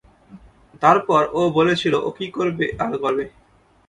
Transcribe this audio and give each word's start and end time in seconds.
তারপর 0.81 1.21
ও 1.33 1.51
বলেছিল 1.57 1.93
ও 2.07 2.17
কী 2.17 2.27
করবে 2.37 2.65
আর 2.83 2.93
কবে। 3.03 3.25